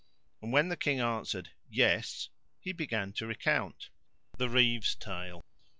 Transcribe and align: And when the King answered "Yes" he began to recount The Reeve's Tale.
And 0.41 0.51
when 0.51 0.69
the 0.69 0.75
King 0.75 0.99
answered 0.99 1.51
"Yes" 1.69 2.29
he 2.59 2.71
began 2.71 3.13
to 3.13 3.27
recount 3.27 3.91
The 4.35 4.49
Reeve's 4.49 4.95
Tale. 4.95 5.45